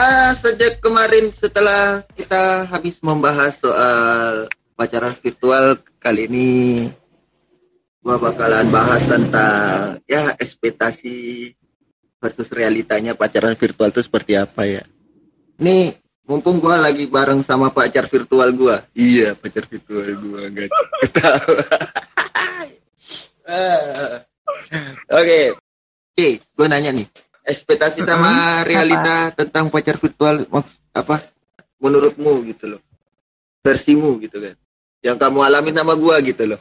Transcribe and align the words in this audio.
Ah, 0.00 0.32
sejak 0.32 0.80
kemarin 0.80 1.28
setelah 1.36 2.00
kita 2.16 2.64
habis 2.72 3.04
membahas 3.04 3.52
soal 3.60 4.48
pacaran 4.72 5.12
virtual 5.20 5.76
kali 6.00 6.24
ini 6.24 6.50
gua 8.00 8.16
bakalan 8.16 8.64
bahas 8.72 9.04
tentang 9.04 10.00
ya 10.08 10.32
ekspektasi 10.40 11.52
versus 12.16 12.48
realitanya 12.48 13.12
pacaran 13.12 13.52
virtual 13.52 13.92
itu 13.92 14.00
seperti 14.00 14.40
apa 14.40 14.64
ya. 14.64 14.80
Ini 15.60 15.92
mumpung 16.24 16.64
gua 16.64 16.80
lagi 16.80 17.04
bareng 17.04 17.44
sama 17.44 17.68
pacar 17.68 18.08
virtual 18.08 18.56
gua. 18.56 18.80
Iya, 18.96 19.36
pacar 19.36 19.68
virtual 19.68 20.16
gua 20.16 20.48
enggak 20.48 20.72
tahu. 21.12 21.52
Ah. 23.50 24.22
Oke. 25.10 25.58
Oke, 26.14 26.28
gua 26.54 26.70
nanya 26.70 26.94
nih. 26.94 27.04
Ekspektasi 27.50 28.06
sama 28.06 28.62
realita 28.62 29.34
tentang 29.34 29.66
pacar 29.66 29.98
virtual 29.98 30.46
maks- 30.46 30.78
apa? 30.94 31.18
Menurutmu 31.82 32.46
gitu 32.46 32.76
loh. 32.76 32.80
Versimu 33.60 34.22
gitu 34.22 34.38
kan. 34.38 34.54
Yang 35.02 35.16
kamu 35.18 35.38
alamin 35.42 35.74
sama 35.74 35.98
gua 35.98 36.22
gitu 36.22 36.46
loh. 36.46 36.60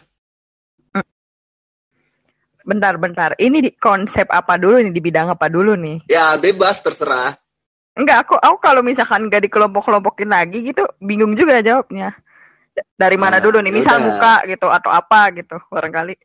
Bentar, 2.66 2.98
bentar. 3.02 3.34
Ini 3.38 3.58
di 3.66 3.72
konsep 3.74 4.30
apa 4.30 4.58
dulu 4.58 4.78
nih? 4.78 4.94
Di 4.94 5.02
bidang 5.02 5.34
apa 5.34 5.50
dulu 5.50 5.74
nih? 5.74 6.06
Ya, 6.06 6.38
bebas 6.38 6.82
terserah. 6.82 7.34
Enggak, 7.98 8.30
aku 8.30 8.36
aku 8.38 8.58
kalau 8.62 8.82
misalkan 8.86 9.26
nggak 9.26 9.50
dikelompok-kelompokin 9.50 10.30
lagi 10.30 10.62
gitu, 10.62 10.86
bingung 11.02 11.34
juga 11.34 11.60
jawabnya. 11.60 12.14
Dari 12.96 13.18
mana 13.20 13.42
Ah, 13.42 13.44
dulu 13.44 13.60
nih? 13.60 13.74
Misal 13.74 13.98
yaudah. 14.00 14.08
muka 14.08 14.34
gitu 14.48 14.68
atau 14.70 14.92
apa 14.94 15.22
gitu, 15.36 15.58
barangkali. 15.68 16.16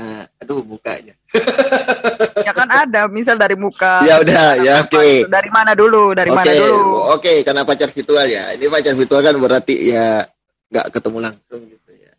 Ah, 0.00 0.24
aduh, 0.40 0.64
bukanya. 0.64 1.12
Ya 2.40 2.56
kan 2.56 2.72
ada, 2.72 3.04
misal 3.04 3.36
dari 3.36 3.52
muka. 3.52 4.00
Ya 4.02 4.16
udah, 4.16 4.56
ya 4.58 4.80
oke. 4.80 4.96
gitu. 4.96 5.28
Dari 5.28 5.50
mana 5.52 5.76
dulu? 5.76 6.16
Dari 6.16 6.32
Oke, 6.32 6.40
mana 6.40 6.52
dulu? 6.56 7.12
oke, 7.12 7.32
karena 7.44 7.62
pacar 7.68 7.92
virtual 7.92 8.26
ya. 8.26 8.56
Ini 8.56 8.64
pacar 8.66 8.96
virtual 8.96 9.20
kan 9.20 9.36
berarti 9.36 9.74
ya 9.76 10.24
nggak 10.72 10.86
ketemu 10.88 11.18
langsung 11.20 11.60
gitu 11.68 11.90
ya. 11.92 12.12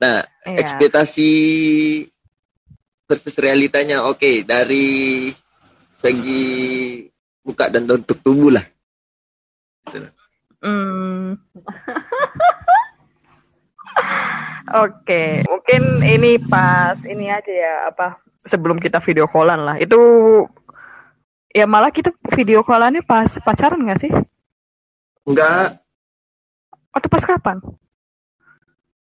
Nah, 0.00 0.24
Iya. 0.48 0.56
ekspektasi 0.56 1.30
versus 3.04 3.36
realitanya 3.36 4.08
oke 4.08 4.42
dari 4.42 5.28
segi 6.00 6.48
muka 7.44 7.68
dan 7.68 7.84
bentuk 7.84 8.18
tubuh 8.24 8.56
lah. 8.56 8.64
Gitu. 9.92 10.08
Hmm. 10.64 11.36
Oke, 14.72 15.44
mungkin 15.44 15.82
ini 16.00 16.40
pas 16.40 16.96
ini 17.04 17.28
aja 17.28 17.52
ya 17.52 17.74
apa 17.86 18.16
sebelum 18.40 18.76
kita 18.76 18.98
video 18.98 19.28
callan 19.28 19.62
lah. 19.62 19.76
Itu 19.76 19.98
ya 21.48 21.68
malah 21.68 21.92
kita 21.92 22.08
video 22.32 22.64
callannya 22.64 23.00
pas 23.00 23.28
pacaran 23.38 23.78
nggak 23.78 24.00
sih? 24.00 24.12
Enggak, 25.22 25.78
Atau 26.90 27.08
pas 27.08 27.22
kapan? 27.22 27.60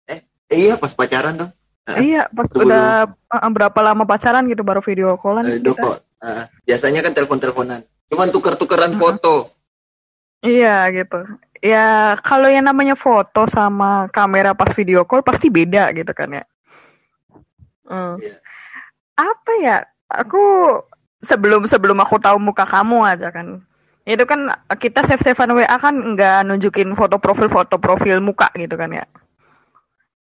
eh, 0.06 0.20
iya 0.50 0.74
pas 0.77 0.90
pacaran 0.90 1.34
dong. 1.34 1.52
Iya, 1.83 2.30
pas 2.30 2.46
sebelum- 2.46 2.70
udah 2.70 2.86
uh, 3.27 3.50
berapa 3.50 3.78
lama 3.83 4.02
pacaran 4.02 4.46
gitu 4.46 4.62
baru 4.62 4.78
video 4.78 5.18
callan 5.18 5.46
Eh, 5.48 5.58
doko. 5.58 5.98
Ah, 6.18 6.46
biasanya 6.62 7.02
kan 7.02 7.10
telepon-teleponan. 7.10 7.83
Cuman 8.06 8.30
tuker-tukeran 8.30 8.94
Mm-mm. 8.94 9.02
foto. 9.02 9.34
Iya 10.42 10.86
gitu. 10.90 11.18
Ya 11.62 12.18
kalau 12.27 12.50
yang 12.50 12.66
namanya 12.66 12.98
foto 12.98 13.46
sama 13.46 14.10
kamera 14.10 14.50
pas 14.50 14.74
video 14.74 15.06
call 15.06 15.22
pasti 15.22 15.46
beda 15.46 15.94
gitu 15.94 16.10
kan 16.10 16.42
ya. 16.42 16.44
Hmm. 17.86 18.18
Iya. 18.18 18.34
Apa 19.14 19.52
ya? 19.62 19.77
Aku 20.10 20.42
sebelum 21.22 21.64
sebelum 21.70 22.02
aku 22.02 22.18
tahu 22.18 22.42
muka 22.42 22.67
kamu 22.67 23.06
aja 23.06 23.30
kan. 23.30 23.62
Itu 24.02 24.27
kan 24.27 24.50
kita 24.74 25.06
save 25.06 25.23
savean 25.23 25.55
WA 25.55 25.78
kan 25.78 25.95
nggak 25.95 26.50
nunjukin 26.50 26.90
foto 26.98 27.23
profil 27.23 27.46
foto 27.46 27.79
profil 27.79 28.18
muka 28.18 28.50
gitu 28.58 28.74
kan 28.74 28.90
ya. 28.90 29.06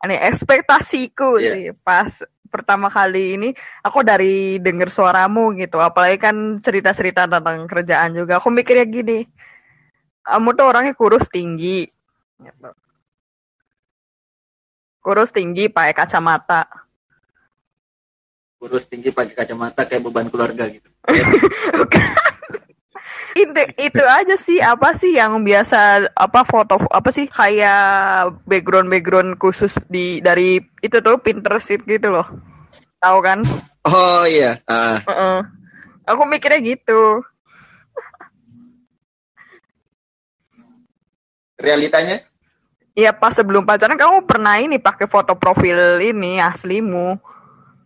Ini 0.04 0.20
ekspektasiku 0.28 1.40
Iya. 1.40 1.50
sih 1.56 1.64
pas 1.80 2.20
pertama 2.52 2.92
kali 2.92 3.40
ini 3.40 3.48
aku 3.80 4.04
dari 4.04 4.60
denger 4.60 4.92
suaramu 4.92 5.56
gitu. 5.56 5.80
Apalagi 5.80 6.20
kan 6.20 6.60
cerita-cerita 6.60 7.24
tentang 7.24 7.64
kerjaan 7.64 8.12
juga. 8.12 8.36
Aku 8.36 8.52
mikirnya 8.52 8.84
gini, 8.84 9.24
kamu 10.22 10.48
tuh 10.54 10.66
orangnya 10.66 10.94
kurus 10.94 11.26
tinggi. 11.28 11.86
Gitu. 12.38 12.70
Kurus 15.02 15.34
tinggi, 15.34 15.66
pakai 15.66 15.94
kacamata. 15.94 16.66
Kurus 18.62 18.86
tinggi 18.86 19.10
pakai 19.10 19.34
kacamata 19.34 19.82
kayak 19.86 20.06
beban 20.06 20.30
keluarga 20.30 20.70
gitu. 20.70 20.86
itu 23.32 23.62
itu 23.80 24.02
aja 24.04 24.36
sih 24.36 24.60
apa 24.60 24.92
sih 24.92 25.16
yang 25.16 25.40
biasa 25.40 26.12
apa 26.12 26.44
foto 26.44 26.76
apa 26.92 27.08
sih 27.08 27.24
kayak 27.24 28.28
background 28.44 28.92
background 28.92 29.40
khusus 29.40 29.80
di 29.88 30.20
dari 30.20 30.60
itu 30.84 31.00
tuh 31.00 31.16
Pinterest 31.16 31.72
gitu 31.72 32.08
loh 32.12 32.28
tahu 33.00 33.18
kan 33.24 33.40
Oh 33.82 34.22
iya, 34.30 34.62
ah, 34.70 35.02
Heeh. 35.02 35.38
aku 36.06 36.22
mikirnya 36.22 36.62
gitu 36.62 37.26
realitanya? 41.62 42.20
Ya 42.92 43.08
pas 43.08 43.32
sebelum 43.32 43.64
pacaran 43.64 43.96
kamu 43.96 44.28
pernah 44.28 44.60
ini 44.60 44.76
pakai 44.76 45.08
foto 45.08 45.32
profil 45.32 46.02
ini 46.02 46.36
aslimu. 46.36 47.16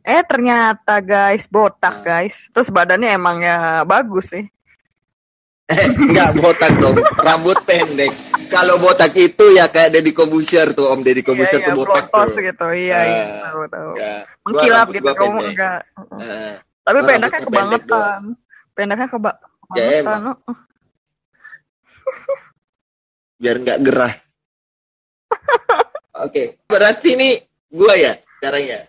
Eh 0.02 0.22
ternyata 0.26 0.98
guys 0.98 1.46
botak 1.46 2.02
guys. 2.02 2.50
Terus 2.50 2.72
badannya 2.72 3.14
emang 3.14 3.38
ya 3.38 3.86
bagus 3.86 4.34
sih. 4.34 4.42
Eh, 5.66 5.82
enggak 5.98 6.38
botak 6.38 6.70
dong, 6.78 6.94
rambut 7.18 7.58
pendek. 7.66 8.14
Kalau 8.46 8.78
botak 8.78 9.10
itu 9.18 9.58
ya 9.58 9.66
kayak 9.66 9.98
Deddy 9.98 10.14
Kobusier 10.14 10.70
tuh, 10.70 10.94
Om 10.94 11.02
Deddy 11.02 11.26
Kobusier 11.26 11.58
iya, 11.58 11.66
tuh 11.66 11.82
botak 11.82 12.06
blotos 12.06 12.38
tuh. 12.38 12.42
gitu. 12.46 12.66
Iya 12.70 12.98
iya 13.02 13.22
Ah, 13.42 13.50
tahu. 13.50 13.62
tahu 13.66 13.90
Ya, 13.98 14.14
gua 14.22 14.42
mengkilap 14.46 14.86
gitu 14.94 15.10
kamu 15.10 15.38
enggak. 15.50 15.80
Eh, 16.22 16.54
Tapi 16.86 16.98
Gua 17.02 17.08
pendeknya 17.10 17.30
pendek 17.42 17.46
kebangetan. 17.50 18.20
Pendeknya 18.78 19.06
keba 19.10 19.32
Ya. 19.74 19.90
Biar 23.36 23.56
nggak 23.60 23.80
gerah. 23.84 24.14
Oke, 26.24 26.56
berarti 26.64 27.16
nih 27.16 27.34
gua 27.68 27.94
ya 27.96 28.12
sekarang 28.40 28.64
ya. 28.64 28.80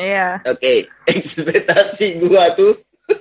Iya. 0.00 0.28
Oke, 0.48 0.88
ekspektasi 1.12 2.06
gua 2.24 2.56
tuh 2.56 2.72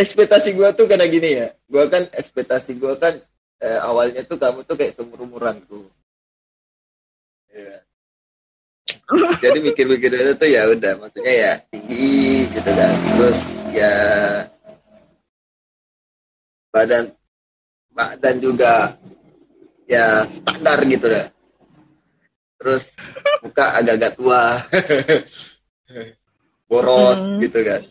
ekspektasi 0.00 0.52
gua 0.52 0.76
tuh 0.76 0.84
karena 0.84 1.08
gini 1.08 1.40
ya. 1.40 1.48
Gua 1.64 1.88
kan 1.88 2.04
ekspektasi 2.12 2.76
gua 2.76 3.00
kan 3.00 3.16
eh, 3.64 3.78
awalnya 3.80 4.22
tuh 4.28 4.36
kamu 4.36 4.68
tuh 4.68 4.76
kayak 4.76 4.92
seumur-umuranku. 4.96 5.88
Iya. 7.54 7.76
Jadi 9.40 9.58
mikir-mikir 9.64 10.12
itu 10.12 10.34
tuh 10.36 10.48
ya 10.48 10.68
udah 10.68 10.92
maksudnya 11.00 11.32
ya 11.32 11.52
tinggi 11.72 12.44
gitu 12.52 12.70
kan. 12.70 12.92
Terus 13.16 13.40
ya 13.72 13.94
badan 16.74 17.14
badan 17.94 18.36
juga 18.42 18.98
ya 19.86 20.26
standar 20.26 20.82
gitu 20.84 21.06
dah. 21.06 21.30
Terus 22.58 22.98
muka 23.40 23.78
agak-agak 23.78 24.12
tua. 24.18 24.42
Boros 26.68 27.20
Hmm. 27.20 27.38
gitu 27.38 27.60
kan. 27.62 27.82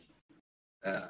Nah, 0.84 1.06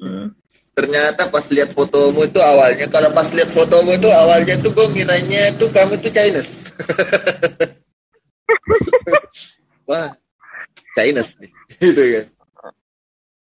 Hmm. 0.00 0.32
ternyata 0.72 1.28
pas 1.28 1.44
lihat 1.52 1.76
fotomu 1.76 2.24
itu 2.24 2.40
awalnya 2.40 2.88
kalau 2.88 3.12
pas 3.12 3.28
lihat 3.34 3.52
fotomu 3.52 3.92
itu 3.98 4.08
awalnya 4.08 4.56
tuh 4.64 4.72
gue 4.72 4.86
ngiranya 4.96 5.52
tuh 5.60 5.68
kamu 5.68 6.00
tuh 6.00 6.08
Chinese 6.08 6.72
wah 9.90 10.08
Chinese 10.96 11.36
nih 11.36 11.52
gitu 11.84 12.00
kan 12.00 12.26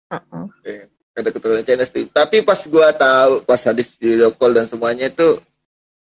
Heeh. 0.07 0.87
Ada 1.17 1.29
keturunan 1.33 1.65
Chinese 1.65 1.89
tuh 1.89 2.05
tapi 2.13 2.45
pas 2.45 2.61
gue 2.61 2.87
tahu 2.93 3.33
pas 3.41 3.61
habis 3.65 3.97
video 3.97 4.29
call 4.37 4.53
dan 4.53 4.69
semuanya 4.69 5.09
itu 5.09 5.41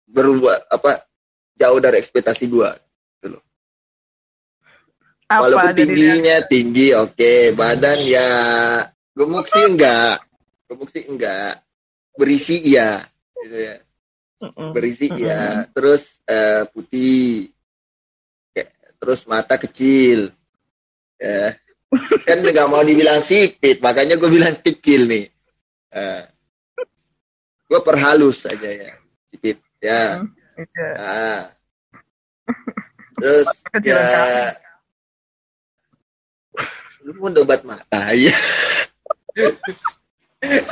berubah 0.09 0.65
apa 0.73 1.05
jauh 1.55 1.77
dari 1.77 2.01
ekspektasi 2.01 2.49
gue 2.49 2.71
Apa 5.25 5.49
walaupun 5.49 5.73
tingginya 5.73 6.37
tinggi 6.45 6.93
oke. 6.93 7.57
Badan 7.57 7.99
ya 8.05 8.29
gemuk 9.17 9.49
sih 9.49 9.65
enggak. 9.65 10.21
Gemuk 10.69 10.89
sih 10.93 11.03
enggak. 11.09 11.65
Berisi 12.13 12.61
iya 12.61 13.01
gitu 13.41 13.57
ya. 13.57 13.75
Berisi 14.69 15.09
ya 15.17 15.65
terus 15.73 16.21
eh, 16.29 16.69
putih. 16.69 17.49
Terus 19.01 19.25
mata 19.25 19.57
kecil. 19.57 20.29
Ya 21.17 21.57
kan 22.27 22.37
nggak 22.41 22.69
mau 22.69 22.83
dibilang 22.83 23.21
sipit 23.21 23.79
makanya 23.79 24.15
gue 24.19 24.29
bilang 24.29 24.55
kecil 24.59 25.07
nih. 25.07 25.25
Eh, 25.95 26.23
gue 27.71 27.79
perhalus 27.81 28.45
aja 28.47 28.69
ya 28.69 28.91
sipit 29.31 29.57
ya. 29.79 30.23
Ah. 30.95 31.51
terus 33.15 33.47
ya. 33.83 34.03
lu 37.05 37.11
mau 37.21 37.29
debat 37.29 37.61
mata 37.61 38.15
ya 38.17 38.33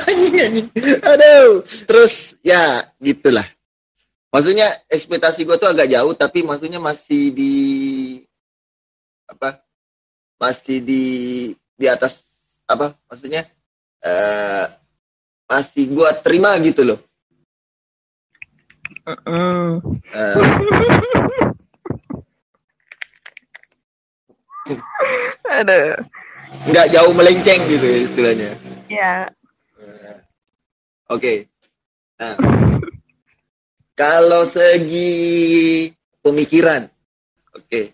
anjing 0.08 0.34
anjing. 0.40 0.66
Aduh. 1.02 1.62
Terus 1.86 2.38
ya 2.40 2.84
gitulah. 2.98 3.46
Maksudnya 4.34 4.66
ekspektasi 4.90 5.46
gue 5.46 5.56
tuh 5.58 5.70
agak 5.70 5.86
jauh 5.86 6.14
tapi 6.18 6.42
maksudnya 6.42 6.82
masih 6.82 7.30
di 7.30 7.54
masih 10.36 10.78
di 10.82 11.02
di 11.74 11.86
atas 11.86 12.26
apa 12.64 12.94
maksudnya 13.08 13.44
eh 14.00 14.66
masih 15.44 15.90
gue 15.92 16.08
terima 16.24 16.56
gitu 16.60 16.84
loh 16.84 17.00
Mm. 19.04 19.84
Eh, 20.16 20.36
Aduh. 25.60 25.92
nggak 26.72 26.88
jauh 26.88 27.12
melenceng 27.12 27.60
gitu 27.68 27.84
ya 27.84 27.98
istilahnya 28.08 28.50
Ya. 28.88 29.28
Oke. 31.08 31.48
Nah, 32.16 32.36
kalau 33.92 34.46
segi 34.46 35.90
pemikiran, 36.20 36.86
oke. 37.52 37.92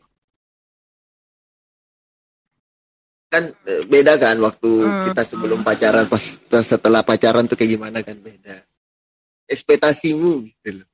Kan 3.31 3.55
eh, 3.65 3.87
beda 3.87 4.19
kan 4.19 4.35
waktu 4.43 4.67
Hmm. 4.67 5.05
kita 5.07 5.23
sebelum 5.23 5.63
pacaran 5.63 6.11
pas 6.11 6.19
setelah 6.67 7.07
pacaran 7.07 7.47
tuh 7.47 7.55
kayak 7.55 7.79
gimana 7.79 8.03
kan 8.03 8.19
beda. 8.19 8.67
Ekspektasimu 9.47 10.51
gitu 10.51 10.83
loh. 10.83 10.89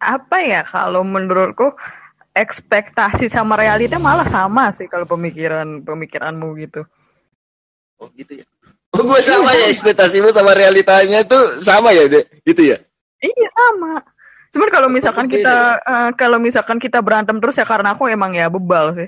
Apa 0.00 0.40
ya 0.40 0.64
kalau 0.64 1.04
menurutku 1.04 1.74
ekspektasi 2.32 3.28
sama 3.28 3.58
realita 3.58 3.98
malah 4.00 4.24
sama 4.24 4.70
sih 4.72 4.88
kalau 4.88 5.04
pemikiran 5.04 5.84
pemikiranmu 5.84 6.48
gitu. 6.64 6.86
Oh 7.98 8.08
gitu 8.14 8.40
ya. 8.40 8.46
Oh 8.94 9.04
gue 9.04 9.20
sama 9.20 9.52
ya 9.52 9.68
ekspektasimu 9.68 10.32
sama 10.32 10.56
realitanya 10.56 11.26
tuh 11.28 11.60
sama 11.60 11.92
ya 11.92 12.08
deh, 12.08 12.24
gitu 12.46 12.72
ya. 12.72 12.78
Iya 13.20 13.48
sama. 13.52 14.00
Cuman 14.58 14.74
kalau 14.74 14.90
misalkan 14.90 15.30
kita 15.30 15.78
eh, 15.78 16.10
kalau 16.18 16.42
misalkan 16.42 16.82
kita 16.82 16.98
berantem 16.98 17.38
terus 17.38 17.54
ya 17.54 17.62
karena 17.62 17.94
aku 17.94 18.10
emang 18.10 18.34
ya 18.34 18.50
bebal 18.50 18.90
sih. 18.90 19.06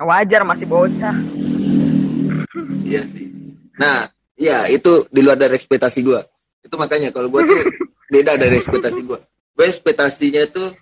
Wajar 0.00 0.48
masih 0.48 0.64
bocah. 0.64 1.12
Iya 2.88 3.04
sih. 3.04 3.28
Nah, 3.76 4.08
iya 4.32 4.72
itu 4.72 5.04
di 5.12 5.20
luar 5.20 5.36
dari 5.36 5.60
ekspektasi 5.60 6.00
gua. 6.00 6.24
Itu 6.64 6.80
makanya 6.80 7.12
kalau 7.12 7.28
gua 7.28 7.44
tuh 7.44 7.68
beda 8.16 8.40
dari 8.40 8.64
ekspektasi 8.64 9.04
gua. 9.04 9.20
Gue 9.52 9.68
ekspektasinya 9.68 10.48
tuh 10.48 10.72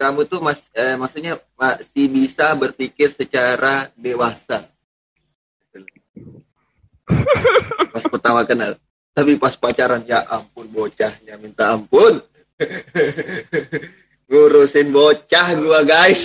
kamu 0.00 0.24
tuh 0.24 0.40
mas, 0.40 0.72
eh, 0.72 0.96
maksudnya 0.96 1.36
masih 1.60 2.08
bisa 2.08 2.56
berpikir 2.56 3.12
secara 3.12 3.92
dewasa. 4.00 4.64
Pas 7.92 8.04
pertama 8.08 8.48
kenal. 8.48 8.80
Tapi 9.12 9.36
pas 9.36 9.52
pacaran 9.60 10.00
ya 10.08 10.24
ampun 10.24 10.72
bocahnya 10.72 11.36
minta 11.36 11.76
ampun. 11.76 12.24
Ngurusin 14.30 14.88
bocah 14.90 15.48
gua 15.60 15.80
guys. 15.84 16.24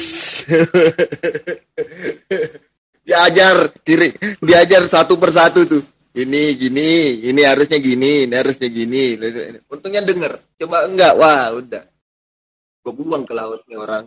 diajar 3.09 3.74
kiri 3.81 4.13
diajar 4.39 4.86
satu 4.86 5.18
persatu 5.18 5.65
tuh. 5.65 5.83
Ini 6.09 6.57
gini 6.57 7.21
ini 7.21 7.41
harusnya 7.45 7.77
gini 7.77 8.25
ini 8.25 8.33
harusnya 8.33 8.69
gini. 8.69 9.18
Untungnya 9.69 10.01
denger. 10.01 10.41
Coba 10.57 10.89
enggak? 10.89 11.13
Wah 11.18 11.53
udah. 11.53 11.83
Gue 12.81 12.94
buang 12.95 13.27
ke 13.27 13.33
laut 13.38 13.62
nih 13.69 13.77
orang. 13.77 14.06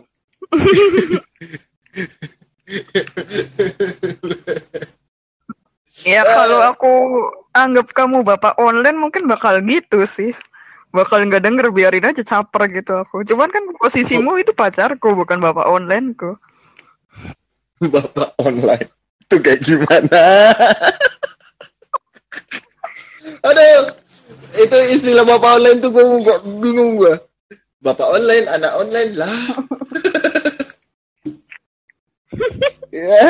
Ya 6.03 6.25
kalau 6.27 6.59
aku 6.59 6.93
anggap 7.55 7.93
kamu 7.95 8.27
bapak 8.27 8.59
online 8.59 8.99
mungkin 8.99 9.29
bakal 9.29 9.63
gitu 9.63 10.03
sih. 10.03 10.35
Bakal 10.93 11.25
nggak 11.25 11.41
denger 11.41 11.73
biarin 11.73 12.05
aja 12.05 12.21
caper 12.21 12.69
gitu 12.69 12.93
aku. 13.01 13.25
Cuman 13.25 13.49
kan 13.49 13.65
posisimu 13.81 14.37
itu 14.37 14.53
pacarku 14.53 15.17
bukan 15.17 15.41
bapak 15.41 15.65
onlineku. 15.65 16.37
bapak 17.93 18.29
online. 18.37 18.89
Itu 19.25 19.41
kayak 19.41 19.65
gimana? 19.65 20.21
Aduh 23.47 24.03
itu 24.53 24.77
istilah 24.93 25.25
bapak 25.25 25.57
online 25.57 25.81
tuh 25.81 25.89
gue 25.89 26.05
gua 26.21 26.37
bingung 26.61 26.93
gue 27.01 27.17
bapak 27.81 28.07
online 28.07 28.45
anak 28.47 28.71
online 28.77 29.11
lah. 29.17 29.33
Ya 32.93 33.25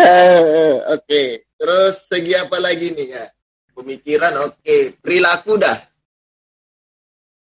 oke. 0.92 1.24
Terus 1.56 1.95
segi 2.12 2.36
apa 2.36 2.60
lagi 2.60 2.92
nih 2.92 3.15
ya? 3.15 3.31
Pemikiran 3.71 4.51
oke. 4.51 5.00
Perilaku 5.00 5.56
dah 5.56 5.80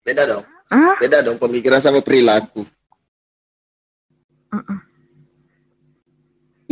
beda 0.03 0.23
dong 0.27 0.45
Hah? 0.69 0.97
beda 0.99 1.19
dong 1.25 1.39
pemikiran 1.39 1.81
sama 1.81 2.05
perilaku 2.05 2.67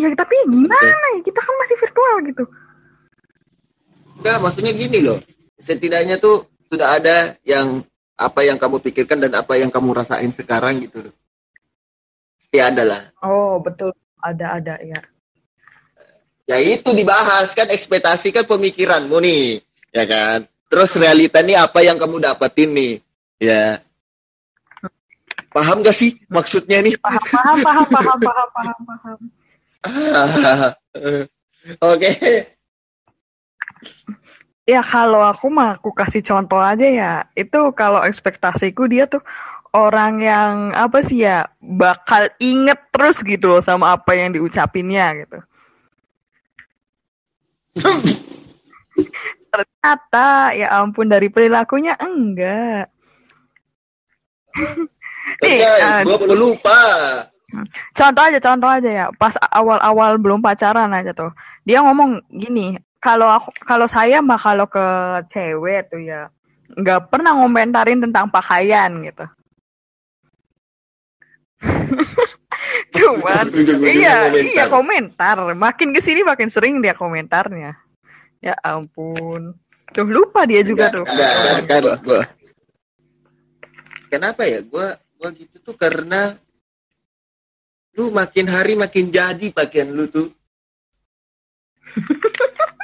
Ya 0.00 0.08
tapi 0.16 0.36
gimana 0.48 1.06
ya 1.16 1.20
kita 1.20 1.40
kan 1.44 1.54
masih 1.60 1.76
virtual 1.76 2.14
gitu. 2.24 2.44
Enggak, 4.20 4.38
maksudnya 4.40 4.72
gini 4.72 5.04
loh. 5.04 5.20
Setidaknya 5.60 6.16
tuh 6.16 6.48
sudah 6.72 6.96
ada 6.96 7.36
yang 7.44 7.84
apa 8.16 8.40
yang 8.44 8.56
kamu 8.56 8.80
pikirkan 8.80 9.20
dan 9.20 9.32
apa 9.36 9.60
yang 9.60 9.68
kamu 9.68 9.92
rasain 9.92 10.32
sekarang 10.32 10.80
gitu 10.80 11.08
loh. 11.08 11.14
Pasti 12.40 12.58
ada 12.64 12.82
lah. 12.84 13.02
Oh 13.20 13.60
betul 13.60 13.92
ada 14.24 14.56
ada 14.56 14.74
ya. 14.80 15.00
Ya 16.48 16.56
itu 16.58 16.90
dibahas 16.96 17.52
kan 17.52 17.68
ekspektasi 17.68 18.32
kan 18.32 18.48
pemikiranmu 18.48 19.20
nih, 19.20 19.60
ya 19.92 20.04
kan. 20.08 20.48
Terus 20.72 20.96
realita 20.96 21.44
nih 21.44 21.60
apa 21.60 21.84
yang 21.84 22.00
kamu 22.00 22.24
dapetin 22.24 22.72
nih, 22.72 22.92
ya. 23.40 23.80
Paham 25.50 25.82
gak 25.82 25.96
sih 25.96 26.20
maksudnya 26.30 26.78
nih? 26.84 26.94
Paham 27.02 27.24
paham 27.26 27.58
paham 27.58 27.86
paham 27.90 28.18
paham 28.22 28.48
paham 28.54 28.80
paham. 28.86 29.18
Ah, 29.82 30.76
Oke. 31.90 32.10
Ya 34.68 34.80
kalau 34.86 35.24
aku 35.24 35.50
mah 35.50 35.80
aku 35.80 35.90
kasih 35.90 36.22
contoh 36.22 36.60
aja 36.62 36.86
ya. 36.86 37.12
Itu 37.34 37.74
kalau 37.74 38.04
ekspektasiku 38.06 38.86
dia 38.86 39.10
tuh 39.10 39.24
orang 39.74 40.22
yang 40.22 40.52
apa 40.74 41.02
sih 41.02 41.26
ya 41.26 41.46
bakal 41.58 42.30
inget 42.38 42.78
terus 42.94 43.22
gitu 43.22 43.50
loh 43.50 43.62
sama 43.62 43.94
apa 43.98 44.14
yang 44.14 44.34
diucapinnya 44.34 45.26
gitu. 45.26 45.38
Ternyata 49.50 50.54
ya 50.54 50.70
ampun 50.78 51.10
dari 51.10 51.26
perilakunya 51.26 51.98
enggak. 51.98 52.86
Nih, 55.40 55.56
Guys, 55.62 55.82
eh, 55.82 56.00
gue 56.04 56.16
perlu 56.16 56.36
lupa. 56.36 56.78
contoh 57.92 58.22
aja 58.22 58.38
contoh 58.38 58.70
aja 58.70 58.90
ya. 58.90 59.06
Pas 59.14 59.34
awal-awal 59.50 60.18
belum 60.18 60.38
pacaran 60.38 60.90
aja 60.94 61.10
tuh. 61.10 61.30
Dia 61.66 61.82
ngomong 61.82 62.22
gini 62.30 62.78
kalau 63.00 63.26
aku 63.26 63.50
kalau 63.64 63.86
saya 63.88 64.20
mah 64.20 64.38
kalau 64.38 64.68
ke 64.68 64.84
cewek 65.32 65.88
tuh 65.90 65.98
ya 65.98 66.28
nggak 66.70 67.10
pernah 67.10 67.34
ngomentarin 67.34 67.98
tentang 67.98 68.30
pakaian 68.30 68.90
gitu. 69.02 69.26
Cuman 72.96 73.44
iya 73.82 74.28
komentar. 74.30 74.46
iya 74.46 74.64
komentar. 74.68 75.36
Makin 75.54 75.90
ke 75.92 76.00
sini 76.00 76.22
makin 76.22 76.48
sering 76.48 76.78
dia 76.80 76.94
komentarnya. 76.94 77.74
Ya 78.40 78.54
ampun. 78.64 79.54
Tuh 79.90 80.06
lupa 80.06 80.46
dia 80.46 80.62
juga 80.62 80.86
Enggak, 80.88 80.94
tuh. 80.94 81.04
enggak, 81.10 81.32
kan, 81.66 81.82
kan, 81.82 81.98
gua. 82.06 82.22
Kenapa 84.10 84.42
ya? 84.42 84.58
Gua 84.66 84.98
gua 85.14 85.30
gitu 85.30 85.62
tuh 85.62 85.78
karena 85.78 86.34
lu 87.94 88.10
makin 88.10 88.50
hari 88.50 88.74
makin 88.74 89.14
jadi 89.14 89.54
pakaian 89.54 89.94
lu 89.94 90.10
tuh. 90.10 90.26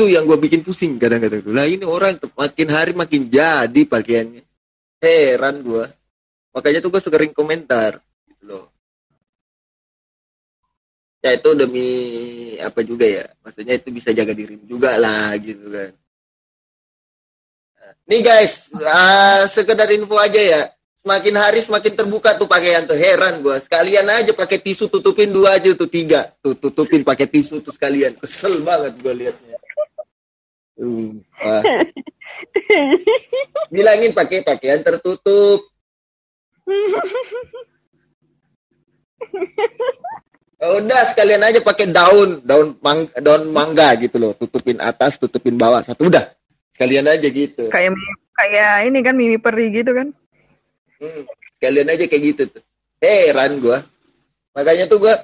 itu 0.00 0.16
yang 0.16 0.24
gua 0.24 0.40
bikin 0.40 0.64
pusing 0.64 0.96
kadang-kadang 0.96 1.44
tuh. 1.44 1.52
Lah 1.52 1.68
ini 1.68 1.84
orang 1.84 2.16
tuh 2.16 2.32
makin 2.32 2.68
hari 2.72 2.96
makin 2.96 3.28
jadi 3.28 3.80
pakaiannya. 3.84 4.44
Heran 5.00 5.60
gua. 5.60 5.88
Makanya 6.56 6.80
tuh 6.80 6.88
gua 6.92 7.00
sering 7.04 7.36
komentar 7.36 8.00
gitu 8.24 8.44
loh. 8.48 8.64
Ya 11.20 11.36
itu 11.36 11.50
demi 11.52 11.88
apa 12.56 12.80
juga 12.80 13.04
ya? 13.04 13.28
Maksudnya 13.44 13.76
itu 13.76 13.88
bisa 13.92 14.10
jaga 14.16 14.32
diri 14.32 14.56
juga 14.64 14.96
lah 14.96 15.36
gitu 15.36 15.68
kan. 15.68 15.92
Nih 18.08 18.20
guys, 18.24 18.72
ah, 18.88 19.44
sekedar 19.46 19.86
info 19.92 20.16
aja 20.16 20.40
ya. 20.40 20.62
Semakin 21.00 21.34
hari 21.40 21.60
semakin 21.64 21.96
terbuka 21.96 22.36
tuh 22.36 22.44
pakaian 22.44 22.84
tuh. 22.84 22.96
Heran 22.96 23.40
gua. 23.40 23.56
Sekalian 23.56 24.04
aja 24.08 24.36
pakai 24.36 24.60
tisu 24.60 24.88
tutupin 24.92 25.32
dua 25.32 25.56
aja 25.56 25.72
tuh 25.72 25.88
tiga. 25.88 26.32
Tuh 26.44 26.52
tutupin 26.56 27.00
pakai 27.00 27.24
tisu 27.24 27.64
tuh 27.64 27.72
sekalian. 27.72 28.20
Kesel 28.20 28.60
banget 28.60 29.00
gua 29.00 29.12
liatnya. 29.16 29.56
Wah. 31.40 31.62
Bilangin 33.72 34.12
pakai 34.12 34.44
pakaian 34.44 34.80
tertutup. 34.84 35.64
Oh, 40.60 40.76
udah 40.76 41.02
sekalian 41.08 41.40
aja 41.40 41.64
pakai 41.64 41.88
daun, 41.88 42.44
daun 42.44 42.76
mang, 42.84 43.08
daun 43.16 43.48
mangga 43.48 43.96
gitu 43.96 44.20
loh, 44.20 44.36
tutupin 44.36 44.76
atas, 44.76 45.16
tutupin 45.16 45.56
bawah, 45.56 45.80
satu 45.80 46.12
udah. 46.12 46.36
Sekalian 46.76 47.08
aja 47.08 47.24
gitu. 47.32 47.72
Kayak 47.72 47.96
kayak 48.36 48.92
ini 48.92 48.98
kan 49.00 49.16
mimi 49.16 49.40
peri 49.40 49.72
gitu 49.72 49.96
kan. 49.96 50.12
Hmm, 51.00 51.24
sekalian 51.56 51.88
aja 51.88 52.04
kayak 52.04 52.24
gitu 52.36 52.42
tuh. 52.52 52.62
Heran 53.00 53.56
gua. 53.64 53.80
Makanya 54.52 54.84
tuh 54.84 55.00
gua 55.00 55.16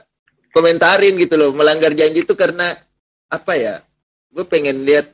komentarin 0.57 1.21
gitu 1.21 1.37
loh, 1.37 1.53
melanggar 1.53 1.93
janji 1.93 2.25
itu 2.25 2.33
karena 2.33 2.73
apa 3.29 3.53
ya? 3.61 3.85
Gue 4.33 4.49
pengen 4.49 4.89
lihat 4.89 5.13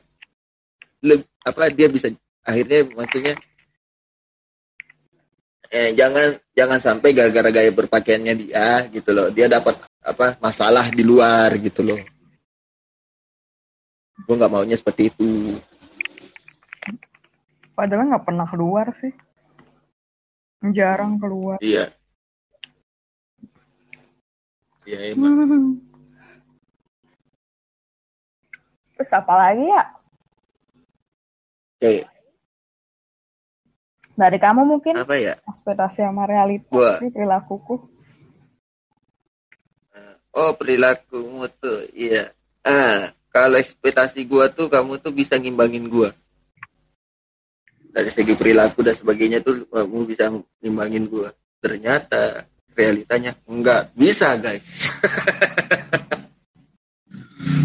apa 1.43 1.67
dia 1.67 1.91
bisa 1.91 2.07
akhirnya 2.47 2.87
maksudnya 2.95 3.35
eh 5.67 5.91
jangan 5.91 6.39
jangan 6.55 6.79
sampai 6.79 7.11
gara-gara 7.11 7.51
gaya 7.51 7.71
berpakaiannya 7.75 8.33
dia 8.39 8.87
gitu 8.87 9.11
loh 9.11 9.27
dia 9.27 9.51
dapat 9.51 9.75
apa 10.03 10.35
masalah 10.43 10.91
di 10.91 11.01
luar 11.01 11.55
gitu 11.57 11.81
loh 11.81 11.99
gue 14.23 14.35
nggak 14.37 14.51
maunya 14.51 14.75
seperti 14.77 15.09
itu 15.09 15.57
Padahal 17.73 18.05
nggak 18.05 18.25
pernah 18.29 18.45
keluar 18.45 18.93
sih. 19.01 19.09
Jarang 20.77 21.17
keluar. 21.17 21.57
iya 21.57 21.89
iya 24.85 25.09
emang 25.11 25.33
Terus 28.93 29.09
apa 29.09 29.33
lagi 29.33 29.65
ya? 29.65 29.83
kayak 31.81 32.07
Dari 34.13 34.37
kamu 34.37 34.61
mungkin 34.69 34.93
apa 34.93 35.17
ya 35.17 35.33
ekspektasi 35.49 36.05
sama 36.05 36.29
realitas 36.29 36.69
Gua. 36.69 37.01
sih 37.01 37.09
perilakuku. 37.09 37.92
Oh 40.33 40.51
perilakumu 40.57 41.47
tuh 41.57 41.87
iya. 41.93 42.33
Ah 42.65 43.13
kalau 43.33 43.57
ekspektasi 43.57 44.25
gua 44.29 44.49
tuh 44.49 44.69
kamu 44.69 45.01
tuh 45.01 45.13
bisa 45.13 45.37
ngimbangin 45.37 45.89
gua. 45.89 46.13
Dari 47.93 48.09
segi 48.09 48.33
perilaku 48.33 48.81
dan 48.81 48.97
sebagainya 48.97 49.45
tuh 49.45 49.65
kamu 49.69 50.09
bisa 50.09 50.29
ngimbangin 50.61 51.05
gua. 51.09 51.29
Ternyata 51.61 52.49
realitanya 52.73 53.37
enggak. 53.45 53.93
Bisa 53.93 54.33
guys. 54.37 54.65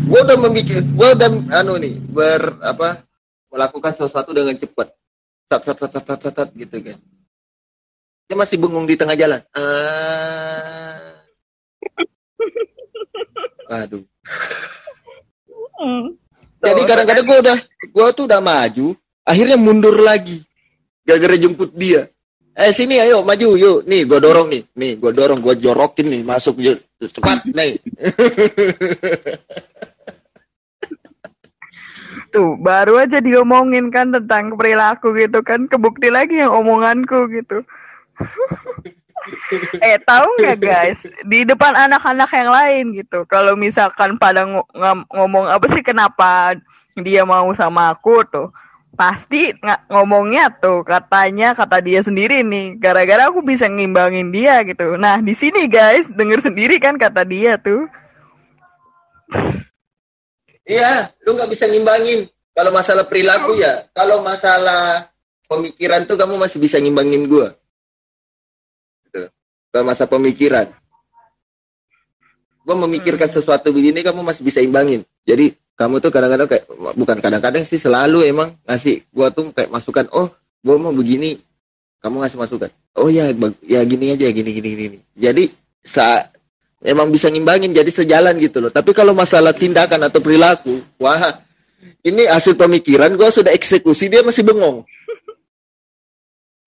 Gua 0.09 0.25
udah 0.25 0.41
memikir 0.41 0.81
gua 0.97 1.13
udah 1.13 1.29
anu 1.61 1.77
nih 1.77 2.01
ber 2.01 2.57
apa 2.65 3.05
melakukan 3.53 3.93
sesuatu 3.93 4.33
dengan 4.33 4.57
cepat. 4.57 4.89
Tat 5.53 5.61
tat 5.61 5.77
tat 5.77 5.93
tat, 5.93 6.17
tat, 6.17 6.33
tat, 6.33 6.49
gitu 6.57 6.81
kan 6.81 6.97
dia 8.29 8.37
masih 8.37 8.61
bengong 8.61 8.85
di 8.85 8.93
tengah 8.93 9.17
jalan. 9.17 9.41
Ah 9.57 11.01
Aduh. 13.69 14.05
Hmm. 15.79 16.17
Jadi 16.59 16.83
kadang-kadang 16.89 17.25
gue 17.29 17.39
udah, 17.39 17.59
gue 17.87 18.07
tuh 18.19 18.25
udah 18.27 18.41
maju, 18.43 18.97
akhirnya 19.23 19.55
mundur 19.55 19.95
lagi, 20.03 20.43
gara-gara 21.07 21.39
jemput 21.39 21.71
dia. 21.77 22.11
Eh 22.59 22.75
sini 22.75 22.99
ayo 22.99 23.23
maju 23.23 23.55
yuk, 23.55 23.87
nih 23.87 24.03
gue 24.03 24.19
dorong 24.19 24.51
nih, 24.51 24.67
nih 24.75 24.93
gue 24.99 25.13
dorong, 25.15 25.39
gue 25.39 25.55
jorokin 25.63 26.11
nih, 26.11 26.27
masuk 26.27 26.59
yuk, 26.59 26.83
cepat 26.99 27.47
nih. 27.55 27.79
Tuh, 32.29 32.61
baru 32.61 33.01
aja 33.01 33.25
diomongin 33.25 33.89
kan 33.89 34.13
tentang 34.13 34.53
perilaku 34.53 35.17
gitu 35.17 35.41
kan. 35.41 35.65
Kebukti 35.65 36.13
lagi 36.13 36.45
yang 36.45 36.53
omonganku 36.53 37.25
gitu. 37.33 37.65
eh, 39.81 39.99
tahu 40.03 40.27
nggak 40.41 40.59
guys? 40.59 41.07
Di 41.27 41.45
depan 41.45 41.75
anak-anak 41.75 42.31
yang 42.33 42.51
lain 42.51 42.85
gitu. 42.97 43.25
Kalau 43.29 43.55
misalkan 43.55 44.17
pada 44.17 44.45
ngom- 44.47 45.09
ngomong 45.09 45.47
apa 45.49 45.67
sih 45.71 45.83
kenapa 45.83 46.57
dia 46.99 47.23
mau 47.23 47.49
sama 47.53 47.93
aku 47.93 48.25
tuh. 48.29 48.49
Pasti 48.99 49.55
nggak 49.55 49.95
ngomongnya 49.95 50.51
tuh 50.59 50.83
katanya 50.83 51.55
kata 51.55 51.79
dia 51.79 52.03
sendiri 52.03 52.43
nih 52.43 52.83
gara-gara 52.83 53.31
aku 53.31 53.47
bisa 53.47 53.71
ngimbangin 53.71 54.35
dia 54.35 54.65
gitu. 54.67 54.99
Nah 54.99 55.23
di 55.23 55.37
sini 55.39 55.71
guys 55.71 56.11
denger 56.11 56.43
sendiri 56.43 56.83
kan 56.83 56.99
kata 56.99 57.23
dia 57.23 57.55
tuh. 57.61 57.87
Iya, 60.69 61.09
lu 61.25 61.33
nggak 61.33 61.49
bisa 61.49 61.65
ngimbangin. 61.65 62.29
Kalau 62.53 62.75
masalah 62.75 63.07
perilaku 63.09 63.57
ya, 63.57 63.89
kalau 63.97 64.21
masalah 64.21 65.09
pemikiran 65.49 66.05
tuh 66.05 66.19
kamu 66.21 66.37
masih 66.37 66.59
bisa 66.61 66.77
ngimbangin 66.77 67.25
gue. 67.25 67.49
Kalau 69.69 69.85
masa 69.85 70.09
pemikiran, 70.09 70.73
gue 72.65 72.77
memikirkan 72.77 73.29
sesuatu 73.29 73.69
begini 73.73 74.01
kamu 74.01 74.25
masih 74.25 74.45
bisa 74.45 74.65
imbangin. 74.65 75.05
Jadi 75.29 75.53
kamu 75.77 76.01
tuh 76.01 76.11
kadang-kadang 76.11 76.49
kayak 76.49 76.65
bukan 76.97 77.19
kadang-kadang 77.21 77.63
sih 77.69 77.79
selalu 77.79 78.27
emang 78.27 78.57
ngasih 78.65 79.05
gue 79.09 79.29
tuh 79.33 79.53
kayak 79.53 79.69
masukan. 79.69 80.09
Oh, 80.11 80.33
gue 80.65 80.77
mau 80.81 80.93
begini, 80.93 81.37
kamu 82.01 82.25
ngasih 82.25 82.39
masukan. 82.41 82.71
Oh 82.99 83.13
ya, 83.13 83.31
ya 83.63 83.81
gini 83.85 84.17
aja, 84.17 84.27
gini 84.33 84.51
gini 84.57 84.69
gini. 84.75 84.99
Jadi 85.15 85.53
saat 85.85 86.35
emang 86.83 87.13
bisa 87.13 87.29
ngimbangin 87.29 87.77
jadi 87.77 87.89
sejalan 87.93 88.41
gitu 88.43 88.65
loh. 88.65 88.73
Tapi 88.73 88.91
kalau 88.97 89.13
masalah 89.15 89.55
tindakan 89.55 90.09
atau 90.09 90.19
perilaku, 90.19 90.83
wah 90.99 91.45
ini 92.03 92.27
hasil 92.27 92.57
pemikiran 92.59 93.15
gue 93.15 93.29
sudah 93.31 93.53
eksekusi 93.55 94.11
dia 94.11 94.25
masih 94.25 94.43
bengong. 94.43 94.83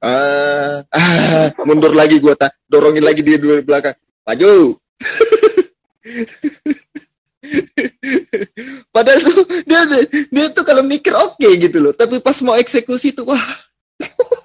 Ah, 0.02 0.82
ah, 0.90 1.54
mundur 1.62 1.94
lagi 1.94 2.18
gue 2.18 2.34
tak 2.34 2.58
dorongin 2.66 3.06
lagi 3.06 3.22
dia 3.22 3.38
dua 3.38 3.62
di 3.62 3.66
belakang. 3.66 3.94
Maju. 4.26 4.74
Padahal 8.94 9.22
tuh 9.22 9.46
dia, 9.66 9.86
dia, 9.86 10.02
dia 10.10 10.46
tuh 10.50 10.66
kalau 10.66 10.82
mikir 10.82 11.14
oke 11.14 11.46
gitu 11.58 11.78
loh, 11.78 11.94
tapi 11.94 12.18
pas 12.18 12.34
mau 12.42 12.58
eksekusi 12.58 13.14
tuh 13.14 13.30
wah. 13.30 13.46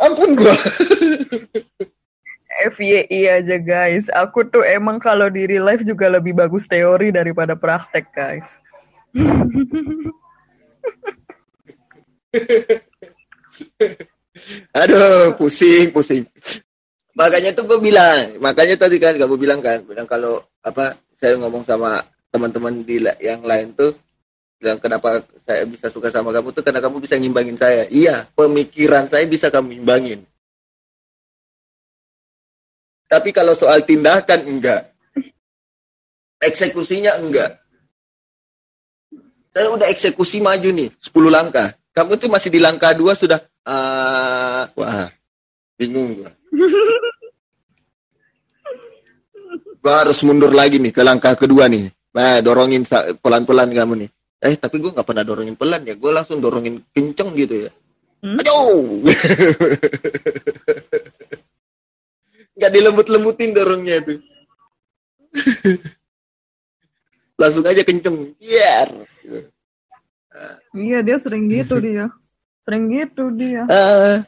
Ampun 0.00 0.32
gua. 0.32 0.56
FYI 2.72 3.20
aja 3.28 3.56
guys. 3.60 4.08
Aku 4.16 4.48
tuh 4.48 4.64
emang 4.64 5.00
kalau 5.00 5.28
di 5.28 5.44
real 5.44 5.68
life 5.68 5.84
juga 5.84 6.08
lebih 6.08 6.32
bagus 6.36 6.68
teori 6.68 7.12
daripada 7.12 7.52
praktek 7.52 8.08
guys. 8.16 8.56
Aduh, 14.80 15.34
pusing, 15.36 15.90
pusing. 15.90 16.24
Makanya 17.18 17.50
tuh 17.52 17.66
gue 17.66 17.78
bilang, 17.82 18.38
makanya 18.38 18.86
tadi 18.86 19.02
kan 19.02 19.18
kamu 19.18 19.36
bilang 19.36 19.60
kan, 19.60 19.82
bilang 19.84 20.06
kalau 20.06 20.40
apa 20.62 20.94
saya 21.18 21.36
ngomong 21.36 21.66
sama 21.66 22.00
teman-teman 22.30 22.86
di 22.86 23.02
yang 23.18 23.42
lain 23.42 23.74
tuh 23.74 23.92
bilang 24.60 24.76
kenapa 24.76 25.24
saya 25.48 25.64
bisa 25.64 25.88
suka 25.88 26.12
sama 26.12 26.36
kamu 26.36 26.52
tuh 26.52 26.60
karena 26.60 26.84
kamu 26.84 27.00
bisa 27.00 27.16
ngimbangin 27.16 27.56
saya. 27.56 27.88
Iya, 27.88 28.28
pemikiran 28.36 29.08
saya 29.08 29.24
bisa 29.24 29.48
kamu 29.48 29.80
imbangin. 29.80 30.20
Tapi 33.10 33.34
kalau 33.34 33.58
soal 33.58 33.82
tindakan 33.82 34.46
enggak. 34.46 34.94
Eksekusinya 36.40 37.18
enggak. 37.18 37.58
Saya 39.50 39.74
udah 39.74 39.90
eksekusi 39.90 40.38
maju 40.38 40.70
nih, 40.70 40.94
10 41.02 41.26
langkah. 41.26 41.74
Kamu 41.90 42.14
tuh 42.16 42.30
masih 42.30 42.54
di 42.54 42.62
langkah 42.62 42.94
dua 42.94 43.18
sudah 43.18 43.42
ah 43.66 44.70
wah 44.78 45.10
bingung 45.74 46.22
gua. 46.22 46.30
gua 49.82 49.94
harus 50.06 50.22
mundur 50.22 50.54
lagi 50.54 50.78
nih 50.78 50.94
ke 50.94 51.02
langkah 51.02 51.34
kedua 51.34 51.66
nih. 51.66 51.90
Nah, 52.10 52.42
dorongin 52.42 52.86
pelan-pelan 53.22 53.70
kamu 53.74 54.06
nih. 54.06 54.10
Eh, 54.40 54.54
tapi 54.56 54.78
gua 54.78 54.94
nggak 54.94 55.08
pernah 55.08 55.24
dorongin 55.26 55.56
pelan 55.58 55.82
ya. 55.82 55.98
Gua 55.98 56.22
langsung 56.22 56.38
dorongin 56.38 56.78
kenceng 56.94 57.34
gitu 57.34 57.66
ya. 57.66 57.70
Hmm? 58.22 58.38
Aduh. 58.38 59.02
Nggak 62.60 62.72
dilembut-lembutin 62.76 63.50
dorongnya 63.56 64.04
itu. 64.04 64.20
langsung 67.40 67.64
aja 67.64 67.80
kenceng. 67.80 68.36
Biar. 68.36 68.88
Iya 70.74 71.02
dia 71.02 71.16
sering 71.18 71.50
gitu 71.50 71.78
dia. 71.86 72.10
Sering 72.62 72.84
gitu 72.92 73.34
dia. 73.34 73.66
Ah, 73.66 74.22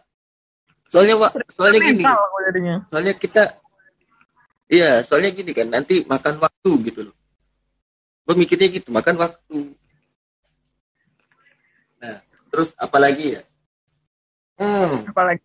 soalnya 0.90 1.14
Pak, 1.20 1.30
soalnya 1.54 1.80
gini. 1.84 2.04
Soalnya 2.90 3.14
kita 3.14 3.42
iya 4.72 5.04
soalnya 5.04 5.30
gini 5.30 5.52
kan 5.52 5.68
nanti 5.68 6.02
makan 6.08 6.42
waktu 6.42 6.70
gitu 6.90 7.00
loh. 7.11 7.16
Gue 8.26 8.34
mikirnya 8.38 8.68
gitu 8.70 8.88
makan 8.90 9.18
waktu. 9.18 9.58
Nah 12.02 12.18
terus 12.50 12.75
apalagi 12.78 13.38
ya? 13.38 13.42
Hmm. 14.58 15.06
Apalagi? 15.11 15.44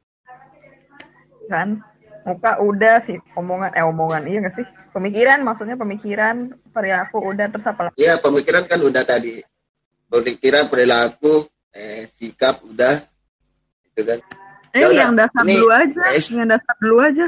Kan 1.47 1.81
muka 2.27 2.59
udah 2.59 2.99
sih 2.99 3.17
omongan 3.39 3.71
eh 3.71 3.85
omongan 3.85 4.27
iya 4.27 4.43
gak 4.43 4.55
sih? 4.55 4.65
Pemikiran 4.91 5.43
maksudnya 5.47 5.79
pemikiran 5.79 6.51
perilaku 6.75 7.23
udah 7.23 7.47
terus 7.51 7.67
apa 7.69 7.87
lagi? 7.87 7.95
Ya 7.99 8.19
pemikiran 8.19 8.67
kan 8.67 8.79
udah 8.83 9.03
tadi 9.05 9.43
pemikiran 10.07 10.65
perilaku 10.65 11.45
eh, 11.69 12.07
sikap 12.07 12.61
udah 12.61 13.01
gitu 13.85 14.01
kan 14.03 14.19
Eh, 14.71 14.77
Ya 14.77 14.85
udah, 14.87 14.99
yang 14.99 15.11
dasar 15.15 15.41
ini- 15.41 15.57
dulu 15.57 15.67
aja. 15.71 16.01
es- 16.13 16.29
Yang 16.29 16.47
dasar 16.53 16.73
dulu 16.77 16.95
aja. 16.99 17.25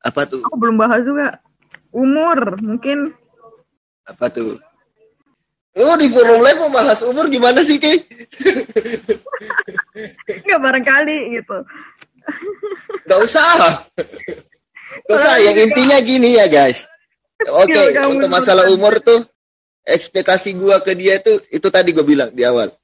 Apa 0.00 0.20
tuh? 0.22 0.38
Aku 0.44 0.54
belum 0.54 0.76
bahas 0.76 1.00
juga. 1.02 1.40
Umur, 1.90 2.60
mungkin. 2.60 3.10
Apa 4.04 4.28
tuh? 4.28 4.54
Oh 5.74 5.94
di 5.94 6.06
forum 6.06 6.38
live 6.38 6.58
mau 6.58 6.70
bahas 6.70 7.02
umur 7.02 7.26
gimana 7.26 7.60
sih 7.60 7.76
Kay? 7.76 7.98
Nggak 10.46 10.60
barangkali 10.60 11.16
gitu. 11.34 11.56
Gak 13.04 13.18
usah. 13.20 13.82
Gak 15.02 15.10
usah. 15.10 15.34
Yang 15.38 15.56
intinya 15.66 15.96
gini 16.00 16.28
ya 16.34 16.46
guys. 16.46 16.86
Oke 17.44 17.92
kamu 17.92 18.16
untuk 18.16 18.30
masalah 18.30 18.64
umur 18.70 18.96
tuh 18.98 19.22
ekspektasi 19.86 20.58
gua 20.58 20.82
ke 20.82 20.92
dia 20.98 21.22
tuh 21.22 21.38
itu 21.48 21.70
tadi 21.70 21.94
gua 21.94 22.02
bilang 22.02 22.30
di 22.34 22.42
awal. 22.42 22.74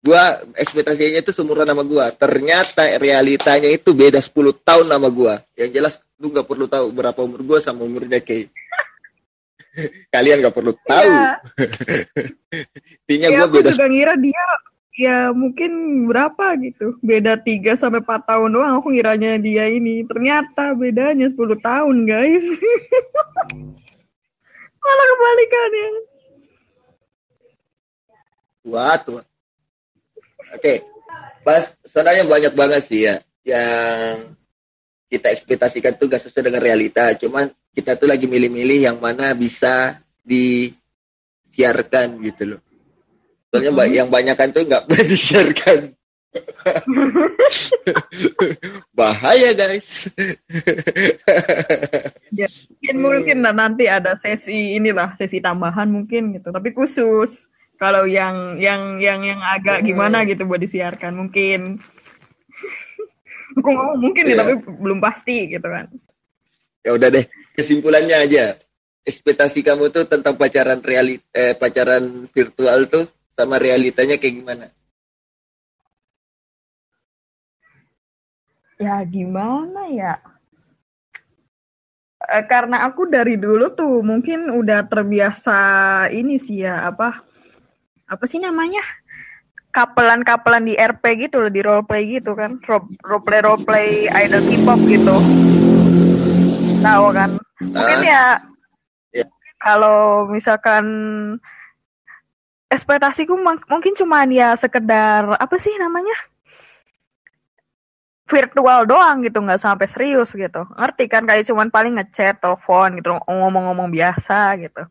Gua 0.00 0.40
ekspektasinya 0.56 1.20
itu 1.20 1.32
seumuran 1.32 1.64
sama 1.64 1.84
gua. 1.84 2.12
Ternyata 2.12 2.84
realitanya 3.00 3.68
itu 3.68 3.96
beda 3.96 4.20
10 4.20 4.52
tahun 4.60 4.86
sama 4.88 5.08
gua. 5.08 5.40
Yang 5.56 5.70
jelas 5.72 5.94
lu 6.20 6.28
gak 6.28 6.44
perlu 6.44 6.68
tahu 6.68 6.92
berapa 6.92 7.20
umur 7.24 7.40
gua 7.44 7.58
sama 7.64 7.84
umurnya 7.84 8.20
Kay. 8.20 8.48
Kalian 10.14 10.44
gak 10.44 10.56
perlu 10.56 10.76
tahu. 10.84 11.08
Iya. 11.08 11.32
Intinya 13.08 13.28
Ya, 13.28 13.36
gua 13.40 13.46
aku 13.48 13.56
beda 13.60 13.72
juga 13.72 13.88
ngira 13.88 14.14
dia 14.20 14.44
ya 15.00 15.32
mungkin 15.32 16.04
berapa 16.12 16.60
gitu. 16.60 17.00
Beda 17.00 17.40
3 17.40 17.80
sampai 17.80 18.04
4 18.04 18.28
tahun 18.28 18.52
doang 18.52 18.76
aku 18.76 18.92
ngiranya 18.92 19.40
dia 19.40 19.64
ini. 19.72 20.04
Ternyata 20.04 20.76
bedanya 20.76 21.32
10 21.32 21.56
tahun, 21.60 21.96
guys. 22.04 22.44
Malah 24.84 25.06
kebalikannya. 25.08 26.09
Wah, 28.64 28.96
tuh. 28.98 29.22
Oke. 30.52 30.84
Pas 31.40 31.72
sebenarnya 31.88 32.24
banyak 32.28 32.52
banget 32.52 32.82
sih 32.84 33.00
ya 33.08 33.16
yang 33.40 34.36
kita 35.08 35.32
ekspektasikan 35.32 35.96
tuh 35.96 36.06
gak 36.06 36.22
sesuai 36.22 36.44
dengan 36.46 36.62
realita. 36.62 37.16
Cuman 37.16 37.48
kita 37.72 37.96
tuh 37.96 38.06
lagi 38.06 38.28
milih-milih 38.28 38.84
yang 38.84 38.96
mana 39.00 39.32
bisa 39.32 39.98
disiarkan 40.22 42.20
gitu 42.20 42.56
loh. 42.56 42.60
Soalnya 43.50 43.72
ba- 43.72 43.88
Mhm. 43.88 43.96
yang 43.96 44.08
banyakan 44.08 44.48
tuh 44.52 44.62
nggak 44.62 44.82
pernah 44.86 45.06
disiarkan. 45.06 45.80
Bahaya 48.94 49.50
guys. 49.50 50.06
Mungkin 52.30 52.96
mungkin 53.02 53.36
nah, 53.42 53.50
nanti 53.50 53.90
ada 53.90 54.14
sesi 54.22 54.78
inilah, 54.78 55.18
sesi 55.18 55.42
tambahan 55.42 55.90
mungkin 55.90 56.38
gitu. 56.38 56.54
Tapi 56.54 56.70
khusus 56.70 57.50
kalau 57.80 58.04
yang 58.04 58.60
yang 58.60 59.00
yang 59.00 59.24
yang 59.24 59.40
agak 59.40 59.80
Hmm. 59.80 59.88
gimana 59.88 60.28
gitu 60.28 60.44
buat 60.44 60.60
disiarkan 60.60 61.16
mungkin. 61.16 61.80
Aku 63.56 63.66
ngomong 63.66 63.98
mungkin 63.98 64.28
ya, 64.28 64.36
Iya. 64.36 64.38
tapi 64.38 64.52
belum 64.62 65.00
pasti 65.00 65.48
gitu 65.48 65.64
kan. 65.64 65.88
ya 66.80 66.96
udah 66.96 67.12
deh 67.12 67.24
kesimpulannya 67.52 68.16
aja 68.24 68.56
ekspektasi 69.02 69.60
kamu 69.60 69.92
tuh 69.92 70.08
tentang 70.08 70.32
pacaran 70.32 70.80
realit 70.80 71.20
eh, 71.28 71.52
pacaran 71.52 72.24
virtual 72.32 72.88
tuh 72.88 73.04
sama 73.36 73.60
realitanya 73.60 74.16
kayak 74.16 74.36
gimana 74.40 74.66
Ya 78.76 79.04
gimana 79.04 79.92
ya? 79.92 80.16
Eh, 82.20 82.44
karena 82.48 82.88
aku 82.88 83.04
dari 83.04 83.36
dulu 83.36 83.76
tuh 83.76 84.00
mungkin 84.00 84.48
udah 84.48 84.88
terbiasa 84.88 85.58
ini 86.12 86.40
sih 86.40 86.64
ya 86.64 86.88
apa 86.88 87.20
apa 88.10 88.24
sih 88.26 88.42
namanya? 88.42 88.82
Kapelan-kapelan 89.70 90.66
di 90.66 90.74
RP 90.74 91.04
gitu 91.30 91.38
loh 91.46 91.50
di 91.52 91.62
roleplay 91.62 92.02
gitu 92.18 92.34
kan. 92.34 92.58
Ro- 92.66 92.90
roleplay 93.06 93.40
roleplay 93.46 93.88
idol 94.10 94.42
K-pop 94.42 94.80
gitu. 94.90 95.16
Tahu 96.82 97.06
kan? 97.14 97.30
Mungkin 97.62 97.98
Nah, 98.02 98.10
ya 98.10 98.24
Ya. 99.14 99.26
kalau 99.62 100.26
misalkan 100.26 100.84
ekspektasiku 102.70 103.34
mungkin 103.70 103.94
cuman 103.94 104.30
ya 104.30 104.54
sekedar 104.58 105.38
apa 105.38 105.56
sih 105.58 105.74
namanya? 105.78 106.14
Virtual 108.26 108.86
doang 108.86 109.26
gitu 109.26 109.38
nggak 109.42 109.58
sampai 109.58 109.86
serius 109.90 110.30
gitu. 110.34 110.62
Ngerti 110.78 111.04
kan? 111.10 111.26
Kayak 111.26 111.46
cuman 111.50 111.68
paling 111.70 111.98
ngechat 111.98 112.38
telepon 112.42 112.98
gitu 112.98 113.18
ngomong-ngomong 113.26 113.90
biasa 113.90 114.54
gitu 114.62 114.82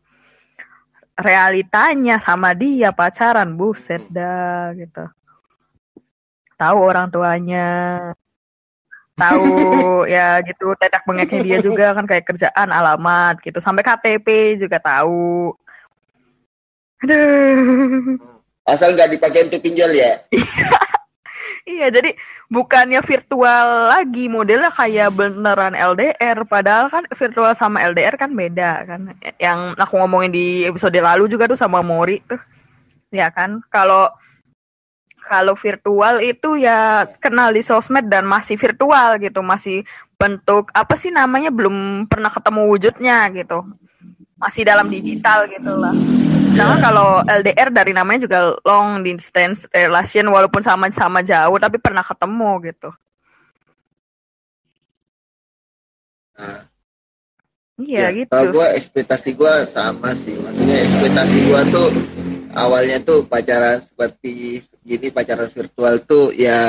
realitanya 1.20 2.16
sama 2.20 2.56
dia 2.56 2.90
pacaran 2.90 3.56
buset 3.56 4.02
dah 4.10 4.72
gitu. 4.76 5.04
Tahu 6.56 6.76
orang 6.80 7.08
tuanya. 7.08 7.68
Tahu 9.16 9.48
ya 10.14 10.40
gitu 10.44 10.72
tetek 10.76 11.04
bengeknya 11.04 11.40
dia 11.40 11.58
juga 11.60 11.92
kan 11.96 12.04
kayak 12.04 12.28
kerjaan 12.28 12.68
alamat 12.72 13.40
gitu. 13.40 13.60
Sampai 13.60 13.84
KTP 13.84 14.58
juga 14.60 14.80
tahu. 14.80 15.56
Aduh. 17.04 18.20
Asal 18.68 18.92
nggak 18.92 19.10
dipakai 19.16 19.48
untuk 19.48 19.64
pinjol 19.64 19.90
ya 19.96 20.20
Iya, 21.70 21.86
jadi 21.94 22.10
bukannya 22.50 22.98
virtual 22.98 23.66
lagi, 23.94 24.26
modelnya 24.26 24.74
kayak 24.74 25.14
beneran 25.14 25.78
LDR. 25.78 26.42
Padahal 26.42 26.90
kan 26.90 27.06
virtual 27.14 27.54
sama 27.54 27.78
LDR 27.86 28.18
kan 28.18 28.34
beda 28.34 28.90
kan. 28.90 29.14
Yang 29.38 29.78
aku 29.78 29.94
ngomongin 30.02 30.34
di 30.34 30.66
episode 30.66 30.98
lalu 30.98 31.30
juga 31.30 31.46
tuh 31.46 31.58
sama 31.60 31.78
Mori 31.78 32.18
tuh. 32.26 32.42
Ya 33.14 33.30
kan? 33.30 33.62
Kalau 33.70 34.10
kalau 35.30 35.54
virtual 35.54 36.18
itu 36.26 36.58
ya 36.58 37.06
kenal 37.22 37.54
di 37.54 37.62
sosmed 37.62 38.10
dan 38.10 38.26
masih 38.26 38.58
virtual 38.58 39.14
gitu, 39.22 39.38
masih 39.46 39.86
bentuk 40.18 40.74
apa 40.74 40.98
sih 40.98 41.14
namanya 41.14 41.54
belum 41.54 42.10
pernah 42.10 42.34
ketemu 42.34 42.62
wujudnya 42.66 43.30
gitu. 43.30 43.62
Masih 44.40 44.64
dalam 44.64 44.88
digital 44.88 45.44
gitu 45.52 45.72
lah. 45.76 45.92
Sedangkan 46.50 46.80
kalau 46.82 47.08
LDR 47.22 47.68
dari 47.70 47.92
namanya 47.94 48.26
juga 48.26 48.56
long 48.66 49.04
distance 49.04 49.68
relation 49.70 50.26
walaupun 50.26 50.64
sama-sama 50.64 51.20
jauh 51.22 51.60
tapi 51.60 51.76
pernah 51.78 52.02
ketemu 52.02 52.50
gitu. 52.72 52.90
Nah, 56.34 56.64
Iya 57.80 58.12
ya, 58.12 58.24
gitu. 58.24 58.28
kalau 58.28 58.52
gua 58.52 58.66
ekspektasi 58.76 59.30
gua 59.36 59.64
sama 59.64 60.12
sih 60.12 60.36
maksudnya 60.36 60.84
ekspektasi 60.84 61.36
gua 61.48 61.64
tuh 61.72 61.88
awalnya 62.52 63.00
tuh 63.00 63.24
pacaran 63.24 63.80
seperti 63.80 64.60
gini 64.84 65.08
pacaran 65.08 65.48
virtual 65.48 65.96
tuh 66.04 66.28
ya 66.36 66.60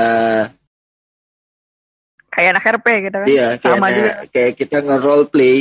Kayak 2.31 2.49
anak 2.55 2.79
RP 2.79 2.87
gitu 3.11 3.17
kan. 3.19 3.27
iya 3.27 3.47
kayak, 3.59 3.75
Sama 3.75 3.87
juga. 3.91 4.11
kayak 4.31 4.51
kita 4.55 4.77
nge-role 4.79 5.27
play 5.27 5.57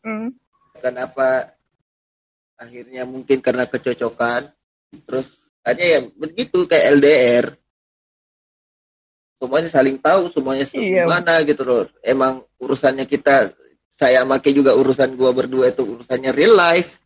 Hmm. 0.00 0.32
kenapa 0.80 1.52
akhirnya 2.56 3.04
mungkin 3.04 3.40
karena 3.40 3.64
kecocokan 3.64 4.48
terus 5.04 5.28
hanya 5.60 5.84
ya 5.84 6.00
begitu 6.16 6.64
kayak 6.64 6.96
LDR 6.96 7.46
semuanya 9.36 9.68
saling 9.68 9.96
tahu 9.96 10.28
semuanya 10.28 10.64
Iya. 10.72 11.04
gimana 11.04 11.40
gitu 11.44 11.62
loh 11.64 11.84
emang 12.00 12.40
urusannya 12.56 13.04
kita 13.04 13.52
saya 13.96 14.24
make 14.24 14.52
juga 14.52 14.72
urusan 14.72 15.16
gua 15.16 15.32
berdua 15.32 15.68
itu 15.68 15.84
urusannya 15.84 16.32
real 16.32 16.52
life 16.52 16.96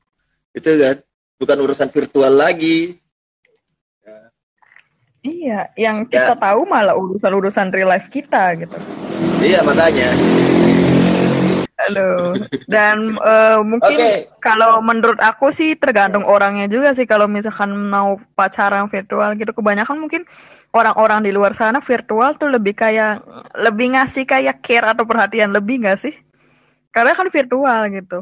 gitu 0.55 0.71
kan 0.79 0.97
bukan 1.39 1.59
urusan 1.61 1.91
virtual 1.91 2.31
lagi 2.31 2.99
Iya, 5.25 5.73
yang 5.81 6.05
Ya. 6.13 6.29
kita 6.29 6.35
tahu 6.37 6.69
malah 6.69 6.93
urusan-urusan 7.01 7.73
real 7.73 7.89
life 7.89 8.13
kita 8.13 8.61
gitu. 8.61 8.77
iya 9.41 9.65
makanya 9.65 10.13
Aduh. 11.91 12.39
Dan 12.71 13.19
eh, 13.19 13.59
mungkin 13.61 13.97
oke 13.99 14.13
kalau 14.41 14.81
menurut 14.81 15.19
aku 15.21 15.51
sih 15.51 15.75
tergantung 15.75 16.25
orangnya 16.25 16.69
juga 16.69 16.93
sih 16.93 17.09
kalau 17.09 17.29
misalkan 17.29 17.75
mau 17.75 18.21
pacaran 18.39 18.89
virtual 18.89 19.35
gitu 19.37 19.53
kebanyakan 19.53 19.99
mungkin 20.01 20.23
orang-orang 20.75 21.25
di 21.25 21.31
luar 21.31 21.55
sana 21.55 21.79
virtual 21.79 22.35
tuh 22.37 22.51
lebih 22.51 22.75
kayak 22.75 23.23
lebih 23.57 23.95
ngasih 23.95 24.25
kayak 24.27 24.61
care 24.61 24.85
atau 24.85 25.07
perhatian 25.07 25.51
lebih 25.55 25.85
nggak 25.85 25.99
sih? 26.01 26.15
Karena 26.95 27.17
kan 27.17 27.29
virtual 27.31 27.81
gitu. 27.91 28.21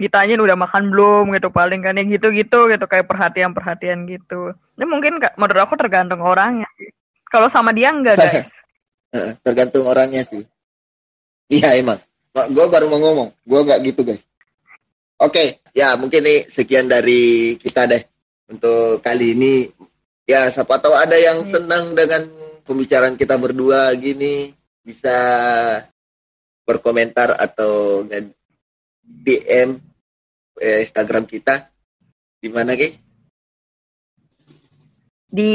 Ditanyain 0.00 0.40
udah 0.40 0.56
makan 0.56 0.90
belum 0.90 1.36
gitu 1.36 1.52
paling 1.52 1.84
kan 1.84 1.94
yang 1.94 2.10
gitu-gitu 2.10 2.66
gitu 2.72 2.84
kayak 2.88 3.06
perhatian-perhatian 3.06 4.08
gitu. 4.08 4.56
Ini 4.74 4.84
mungkin 4.88 5.20
menurut 5.38 5.60
aku 5.62 5.76
tergantung 5.76 6.24
orangnya. 6.24 6.66
Kalau 7.28 7.46
sama 7.46 7.70
dia 7.70 7.92
enggak 7.92 8.18
guys. 8.24 8.52
Tergantung 9.44 9.84
orangnya 9.86 10.24
sih 10.24 10.48
iya 11.52 11.76
emang 11.76 12.00
gue 12.32 12.66
baru 12.66 12.88
mau 12.88 12.98
ngomong 12.98 13.28
gue 13.38 13.60
nggak 13.62 13.80
gitu 13.84 14.00
guys 14.02 14.22
oke 15.16 15.44
ya 15.72 15.92
mungkin 15.94 16.24
nih 16.24 16.48
sekian 16.48 16.88
dari 16.88 17.54
kita 17.56 17.84
deh 17.84 18.02
untuk 18.48 19.00
kali 19.00 19.32
ini 19.32 19.68
ya 20.24 20.48
siapa 20.48 20.76
tahu 20.78 20.92
ada 20.92 21.14
yang 21.14 21.44
Hmm. 21.44 21.50
senang 21.50 21.84
dengan 21.92 22.24
pembicaraan 22.62 23.16
kita 23.16 23.36
berdua 23.36 23.92
gini 23.94 24.48
bisa 24.80 25.12
berkomentar 26.62 27.34
atau 27.34 28.02
DM 29.02 29.76
eh, 30.56 30.78
Instagram 30.80 31.24
kita 31.24 31.68
di 32.38 32.48
mana 32.48 32.72
Ki? 32.72 32.90
di 35.26 35.52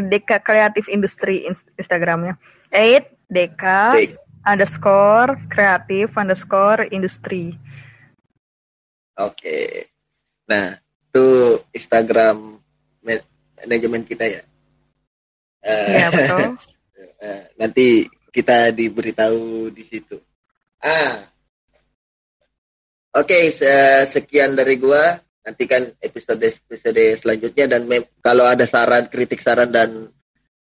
Deka 0.00 0.40
Kreatif 0.40 0.88
Industri 0.88 1.44
ins- 1.44 1.66
Instagramnya. 1.76 2.40
Eight 2.72 3.04
Deka 3.28 3.92
Baik. 3.92 4.16
Underscore 4.50 5.38
kreatif 5.46 6.18
underscore 6.18 6.90
industri. 6.90 7.54
Oke. 9.14 9.86
Nah, 10.50 10.74
itu 11.10 11.26
Instagram 11.70 12.58
ma- 13.06 13.26
manajemen 13.62 14.02
kita 14.02 14.26
ya. 14.26 14.42
Eh, 15.62 15.94
Iya 15.94 16.08
betul. 16.10 16.48
eh, 17.24 17.42
nanti 17.60 18.08
kita 18.30 18.74
diberitahu 18.74 19.70
di 19.70 19.84
situ. 19.84 20.16
Ah. 20.80 21.28
Oke, 23.14 23.50
se- 23.50 24.06
sekian 24.06 24.54
dari 24.54 24.78
gua. 24.78 25.18
Nantikan 25.40 25.88
episode-episode 25.98 27.16
selanjutnya 27.16 27.64
dan 27.66 27.88
kalau 28.20 28.44
ada 28.44 28.68
saran, 28.68 29.08
kritik 29.08 29.40
saran 29.40 29.72
dan 29.72 30.12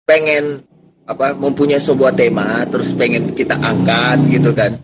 pengen 0.06 0.64
apa 1.08 1.32
mempunyai 1.32 1.80
sebuah 1.80 2.12
tema 2.12 2.68
terus 2.68 2.92
pengen 2.92 3.32
kita 3.32 3.56
angkat 3.56 4.20
gitu 4.30 4.52
kan. 4.52 4.76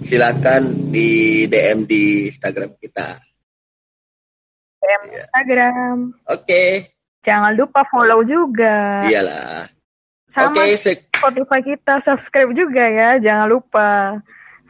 Silakan 0.00 0.62
di 0.88 1.10
DM 1.44 1.82
di 1.82 2.02
Instagram 2.28 2.70
kita. 2.76 3.18
DM 4.78 5.02
Iya. 5.04 5.14
Instagram. 5.16 5.96
Oke, 6.28 6.64
Jangan 7.22 7.54
lupa 7.54 7.82
follow 7.84 8.22
juga. 8.22 9.06
iyalah. 9.06 9.70
Sama 10.26 10.64
sek- 10.72 11.06
Spotify 11.12 11.60
kita 11.60 11.98
subscribe 11.98 12.50
juga 12.50 12.82
ya, 12.82 13.14
jangan 13.16 13.46
lupa. 13.48 14.18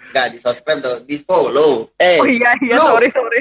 nggak 0.03 0.27
di 0.29 0.38
subscribe 0.38 0.81
dong, 0.81 1.01
di 1.07 1.16
follow. 1.18 1.88
Eh, 1.96 2.18
Oh 2.18 2.27
iya 2.27 2.53
iya 2.59 2.75
lu. 2.75 2.85
sorry 2.85 3.09
sorry. 3.09 3.40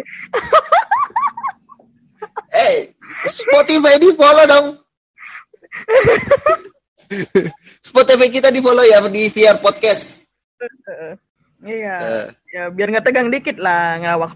eh, 2.53 2.93
Spotify 3.25 3.97
di 3.97 4.13
follow 4.13 4.45
dong. 4.45 4.67
Spotify 7.87 8.27
kita 8.31 8.49
di 8.49 8.59
follow 8.63 8.85
ya 8.85 9.03
di 9.07 9.27
VR 9.31 9.59
podcast. 9.59 10.23
Iya, 11.61 11.95
Eh, 12.01 12.25
ya 12.57 12.63
biar 12.73 12.89
nggak 12.89 13.05
tegang 13.05 13.29
dikit 13.29 13.61
lah 13.61 14.01
ngelawak. 14.01 14.33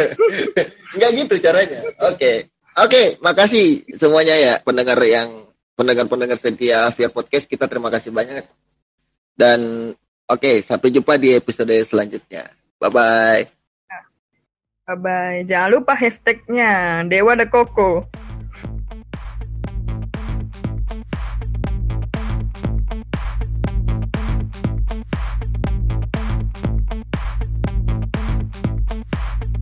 Nggak 1.00 1.10
gitu 1.24 1.34
caranya. 1.40 1.80
Oke, 2.04 2.52
oke, 2.76 3.16
makasih 3.24 3.80
semuanya 3.96 4.36
ya 4.36 4.54
pendengar 4.60 5.00
yang 5.08 5.48
pendengar-pendengar 5.72 6.36
setia 6.36 6.92
VR 6.92 7.08
podcast 7.08 7.48
kita 7.48 7.64
terima 7.64 7.88
kasih 7.88 8.12
banyak. 8.12 8.44
Dan 9.32 9.90
oke, 10.28 10.60
sampai 10.60 10.92
jumpa 10.92 11.16
di 11.16 11.32
episode 11.32 11.72
selanjutnya. 11.80 12.52
Bye 12.76 12.92
bye. 12.92 13.42
Bye 14.84 14.98
bye. 15.00 15.40
Jangan 15.48 15.80
lupa 15.80 15.96
hashtagnya 15.96 17.02
Dewa 17.08 17.40
de 17.40 17.48
Koko. 17.48 18.04